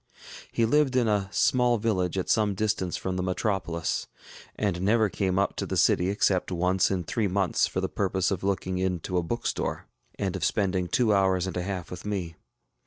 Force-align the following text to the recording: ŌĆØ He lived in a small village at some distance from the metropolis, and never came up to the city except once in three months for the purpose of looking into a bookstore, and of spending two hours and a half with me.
ŌĆØ 0.01 0.47
He 0.53 0.65
lived 0.65 0.95
in 0.95 1.07
a 1.07 1.29
small 1.31 1.77
village 1.77 2.17
at 2.17 2.27
some 2.27 2.55
distance 2.55 2.97
from 2.97 3.17
the 3.17 3.21
metropolis, 3.21 4.07
and 4.55 4.81
never 4.81 5.09
came 5.09 5.37
up 5.37 5.55
to 5.57 5.67
the 5.67 5.77
city 5.77 6.09
except 6.09 6.51
once 6.51 6.89
in 6.89 7.03
three 7.03 7.27
months 7.27 7.67
for 7.67 7.81
the 7.81 7.87
purpose 7.87 8.31
of 8.31 8.43
looking 8.43 8.79
into 8.79 9.15
a 9.17 9.21
bookstore, 9.21 9.85
and 10.17 10.35
of 10.35 10.43
spending 10.43 10.87
two 10.87 11.13
hours 11.13 11.45
and 11.45 11.55
a 11.55 11.61
half 11.61 11.91
with 11.91 12.03
me. 12.03 12.35